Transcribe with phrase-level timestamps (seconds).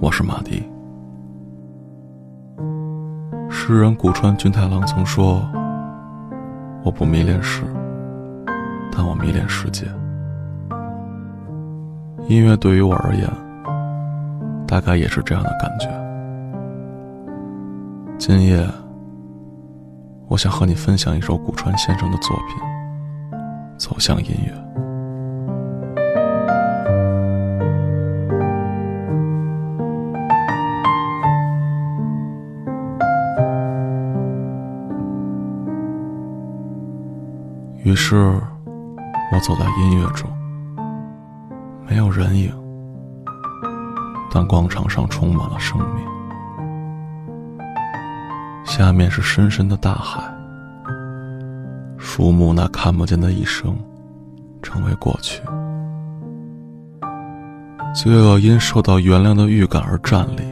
[0.00, 0.66] 我是马迪。
[3.50, 5.46] 诗人古川俊太郎曾说
[6.82, 7.64] ：“我不迷恋诗，
[8.90, 9.84] 但我迷恋世界。
[12.28, 13.28] 音乐对于我而言，
[14.66, 15.86] 大概也是这样的感觉。
[18.16, 18.66] 今夜，
[20.28, 23.38] 我想和你分享一首古川先生的作品
[23.76, 24.50] 《走向音乐》。”
[37.90, 38.14] 于是，
[39.32, 40.30] 我走在音乐中，
[41.88, 42.52] 没有人影，
[44.32, 46.06] 但广场上充满了生命。
[48.64, 50.22] 下面是深深的大海，
[51.98, 53.76] 树木那看不见的一生，
[54.62, 55.42] 成为过去。
[57.92, 60.44] 罪恶因受到原谅的预感而站立，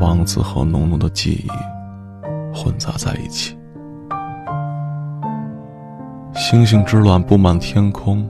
[0.00, 3.54] 王子和浓浓的记忆混杂在一起。
[6.42, 8.28] 星星之卵布满天空，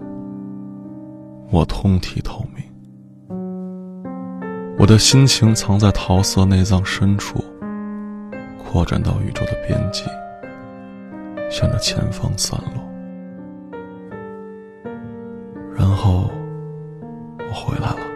[1.51, 2.63] 我通体透明。
[4.79, 7.43] 我的心情藏在桃色内脏深处，
[8.63, 10.05] 扩展到宇宙的边际，
[11.51, 12.85] 向着前方散落。
[15.75, 16.31] 然后
[17.39, 18.07] 我回来了，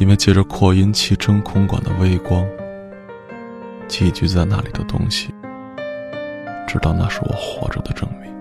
[0.00, 2.44] 因为借着扩音器真空管的微光，
[3.86, 5.32] 寄居在那里的东西。
[6.72, 8.31] 知道那是我活着的证明。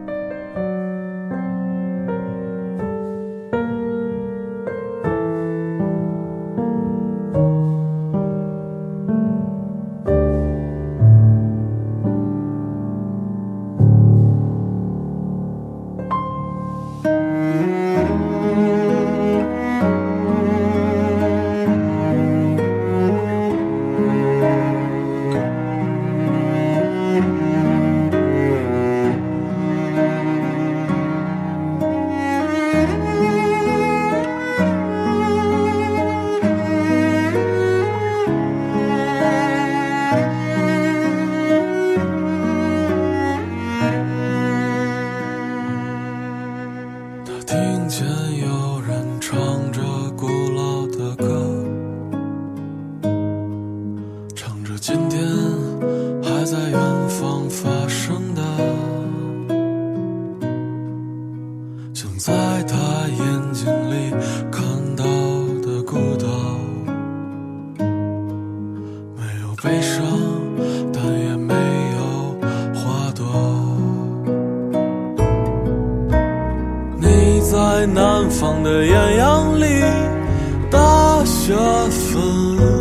[54.82, 55.22] 今天
[56.24, 58.42] 还在远方发生的
[61.94, 62.34] 想在
[62.64, 62.76] 他
[63.08, 64.10] 眼睛里
[64.52, 64.64] 看
[64.96, 65.04] 到
[65.62, 66.26] 的孤岛
[69.16, 70.04] 没有悲伤
[70.92, 72.36] 但也没有
[72.74, 73.24] 花朵。
[76.98, 79.66] 你在南方的艳阳里
[80.72, 81.54] 大雪
[81.90, 82.81] 纷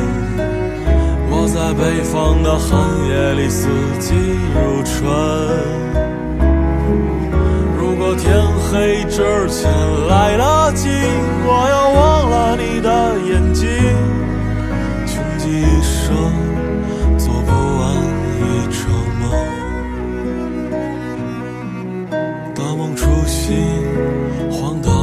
[1.71, 4.13] 在北方的寒夜里，四季
[4.53, 5.09] 如春。
[7.79, 9.71] 如果天黑之前
[10.09, 10.89] 来得及，
[11.45, 13.69] 我要忘了你的眼睛。
[15.07, 16.13] 穷极一生，
[17.17, 17.95] 做不完
[18.35, 18.91] 一场
[19.21, 19.23] 梦。
[22.53, 23.55] 大梦初醒，
[24.51, 25.00] 荒岛。